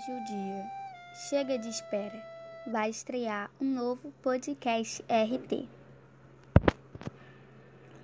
[0.00, 0.70] Hoje o dia
[1.28, 2.24] chega de espera.
[2.66, 5.68] Vai estrear um novo podcast RT.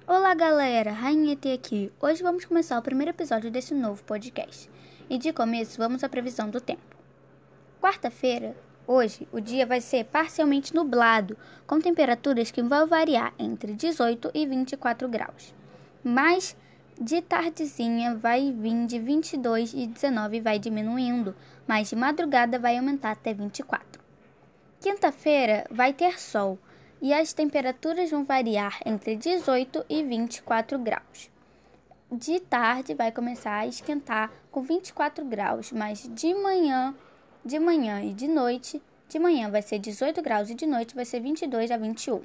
[0.07, 1.91] Olá, galera, Rainha T aqui.
[1.99, 4.69] Hoje vamos começar o primeiro episódio desse novo podcast.
[5.09, 6.83] E de começo, vamos à previsão do tempo.
[7.81, 8.55] Quarta-feira,
[8.87, 11.35] hoje, o dia vai ser parcialmente nublado,
[11.67, 15.55] com temperaturas que vão variar entre 18 e 24 graus.
[16.05, 16.55] Mas
[17.01, 21.37] de tardezinha vai vir de 22 e 19 vai diminuindo,
[21.67, 24.03] mas de madrugada vai aumentar até 24.
[24.81, 26.59] Quinta-feira vai ter sol
[27.01, 31.31] e as temperaturas vão variar entre 18 e 24 graus.
[32.11, 36.95] De tarde vai começar a esquentar com 24 graus, mas de manhã,
[37.45, 41.05] de manhã e de noite, de manhã vai ser 18 graus e de noite vai
[41.05, 42.23] ser 22 a 21.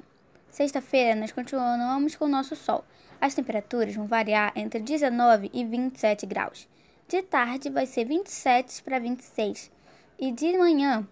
[0.52, 2.84] Sexta-feira nós continuamos com o nosso sol.
[3.18, 6.68] As temperaturas vão variar entre 19 e 27 graus.
[7.08, 9.70] De tarde vai ser 27 para 26
[10.18, 11.08] e de manhã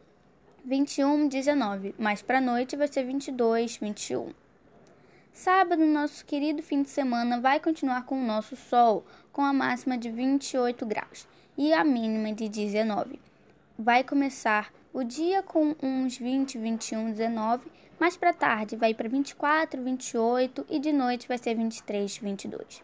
[0.63, 4.35] 21, 19, mas para noite vai ser 22, 21.
[5.33, 9.96] Sábado, nosso querido fim de semana vai continuar com o nosso sol, com a máxima
[9.96, 13.18] de 28 graus e a mínima de 19.
[13.79, 19.80] Vai começar o dia com uns 20, 21, 19, mais para tarde vai para 24,
[19.80, 22.83] 28 e de noite vai ser 23, 22.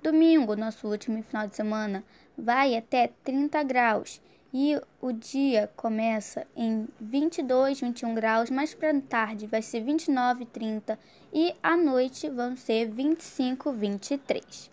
[0.00, 2.04] Domingo, nosso último final de semana,
[2.36, 4.20] vai até 30 graus
[4.54, 10.96] e o dia começa em 22, 21 graus, mais para tarde vai ser 29, 30
[11.32, 14.70] e à noite vão ser 25, 23.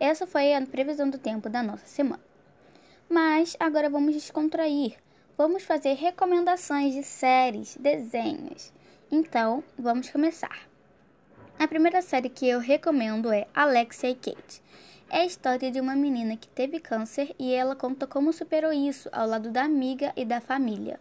[0.00, 2.22] Essa foi a previsão do tempo da nossa semana.
[3.06, 4.96] Mas agora vamos descontrair
[5.36, 8.72] vamos fazer recomendações de séries, desenhos.
[9.10, 10.68] Então, vamos começar.
[11.58, 14.62] A primeira série que eu recomendo é Alexia e Kate.
[15.08, 19.08] É a história de uma menina que teve câncer e ela conta como superou isso
[19.12, 20.98] ao lado da amiga e da família.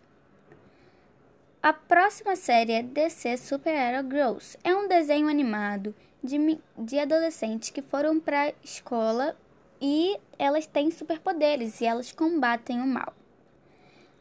[1.64, 4.58] A próxima série é DC Super Hero Girls.
[4.64, 9.38] É um desenho animado de, de adolescentes que foram para a escola
[9.80, 13.13] e elas têm superpoderes e elas combatem o mal.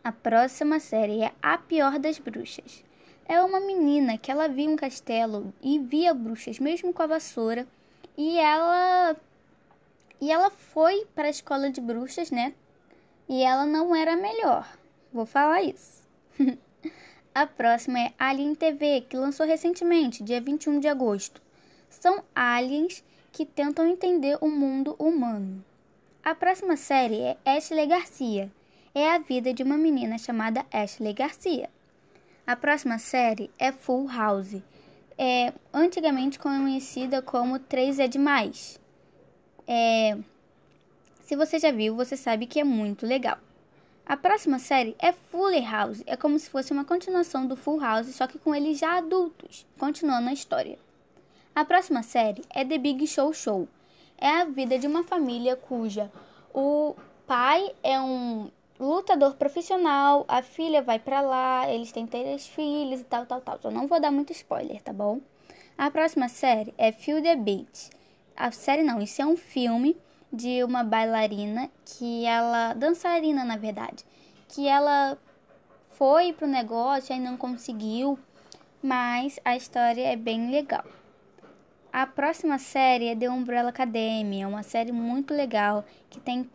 [0.02, 2.82] A próxima série é A Pior das Bruxas.
[3.28, 7.68] É uma menina que ela via um castelo e via bruxas mesmo com a vassoura
[8.16, 9.14] e ela
[10.18, 12.54] e ela foi para a escola de bruxas, né?
[13.28, 14.66] E ela não era melhor.
[15.12, 16.08] Vou falar isso.
[17.34, 21.42] a próxima é Alien TV, que lançou recentemente, dia 21 de agosto.
[21.90, 25.62] São aliens que tentam entender o mundo humano.
[26.24, 28.50] A próxima série é Ashley Garcia
[28.94, 31.70] é a vida de uma menina chamada Ashley Garcia.
[32.46, 34.62] A próxima série é Full House,
[35.16, 38.80] é antigamente conhecida como 3 é demais.
[39.68, 40.16] É,
[41.22, 43.38] se você já viu, você sabe que é muito legal.
[44.04, 48.12] A próxima série é Fuller House, é como se fosse uma continuação do Full House,
[48.12, 50.76] só que com eles já adultos, continuando a história.
[51.54, 53.68] A próxima série é The Big Show Show.
[54.18, 56.10] É a vida de uma família cuja
[56.52, 56.96] o
[57.26, 63.04] pai é um lutador profissional, a filha vai para lá, eles têm três filhos e
[63.04, 63.58] tal, tal, tal.
[63.62, 65.20] Eu não vou dar muito spoiler, tá bom?
[65.76, 67.90] A próxima série é Feel the Beat.
[68.34, 69.96] A série não, isso é um filme
[70.32, 74.04] de uma bailarina que ela, dançarina na verdade,
[74.48, 75.18] que ela
[75.90, 78.18] foi pro negócio e não conseguiu,
[78.82, 80.84] mas a história é bem legal.
[81.92, 86.48] A próxima série é The Umbrella Academy, é uma série muito legal que tem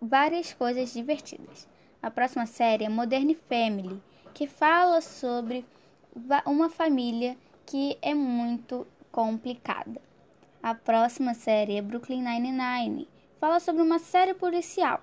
[0.00, 1.68] várias coisas divertidas.
[2.02, 4.00] A próxima série é Modern Family,
[4.32, 5.64] que fala sobre
[6.46, 7.36] uma família
[7.66, 10.00] que é muito complicada.
[10.62, 13.08] A próxima série é Brooklyn Nine-Nine,
[13.40, 15.02] fala sobre uma série policial.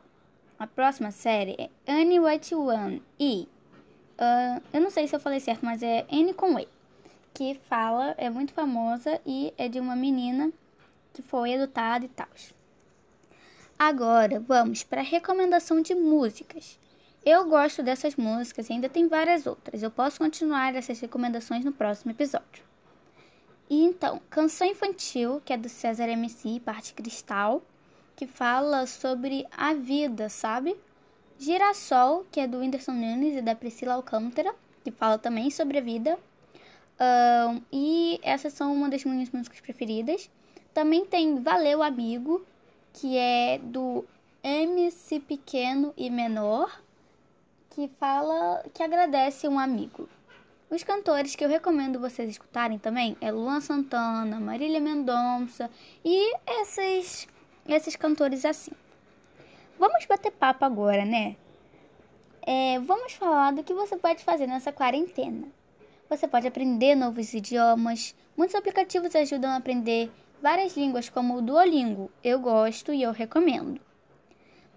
[0.57, 3.47] A próxima série é Annie White One e
[4.19, 6.67] uh, eu não sei se eu falei certo, mas é Annie Conway,
[7.33, 10.51] que fala é muito famosa e é de uma menina
[11.13, 12.27] que foi adotada e tal.
[13.77, 16.79] Agora vamos para a recomendação de músicas.
[17.25, 19.83] Eu gosto dessas músicas e ainda tem várias outras.
[19.83, 22.63] Eu posso continuar essas recomendações no próximo episódio.
[23.69, 27.61] E então, Canção Infantil, que é do César MC, parte cristal,
[28.15, 30.77] que fala sobre a vida, sabe?
[31.37, 34.55] Girassol, que é do Whindersson Nunes e da Priscila Alcântara,
[34.85, 36.17] que fala também sobre a vida.
[36.97, 40.29] Um, e essas são uma das minhas músicas preferidas.
[40.73, 42.45] Também tem Valeu Amigo,
[42.95, 44.03] que é do
[44.43, 46.81] MC Pequeno e Menor,
[47.69, 50.09] que fala que agradece um amigo.
[50.69, 55.69] Os cantores que eu recomendo vocês escutarem também é Luan Santana, Marília Mendonça
[56.03, 57.27] e esses
[57.67, 58.71] esses cantores assim.
[59.77, 61.35] Vamos bater papo agora, né?
[62.45, 65.47] é, vamos falar do que você pode fazer nessa quarentena.
[66.07, 68.15] Você pode aprender novos idiomas.
[68.37, 70.11] Muitos aplicativos ajudam a aprender
[70.45, 72.11] várias línguas, como o Duolingo.
[72.23, 73.81] Eu gosto e eu recomendo.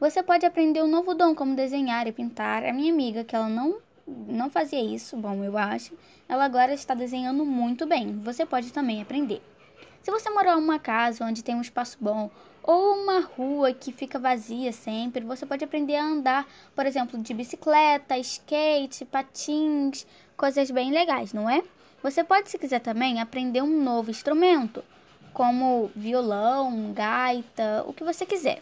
[0.01, 2.65] Você pode aprender um novo dom, como desenhar e pintar.
[2.65, 3.77] A minha amiga, que ela não,
[4.07, 5.93] não fazia isso, bom, eu acho,
[6.27, 8.19] ela agora está desenhando muito bem.
[8.21, 9.43] Você pode também aprender.
[10.03, 12.31] Se você morar em uma casa onde tem um espaço bom
[12.63, 17.35] ou uma rua que fica vazia sempre, você pode aprender a andar, por exemplo, de
[17.35, 21.63] bicicleta, skate, patins, coisas bem legais, não é?
[22.03, 24.83] Você pode, se quiser também, aprender um novo instrumento,
[25.39, 28.61] como violão, gaita, o que você quiser.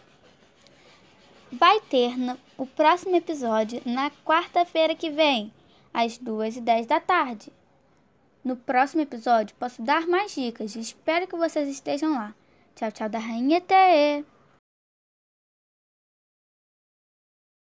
[1.51, 5.51] Vai ter no, o próximo episódio na quarta-feira que vem,
[5.91, 7.51] às 2 e 10 da tarde.
[8.43, 10.75] No próximo episódio posso dar mais dicas.
[10.75, 12.35] Espero que vocês estejam lá.
[12.75, 14.23] Tchau, tchau da Rainha Tê!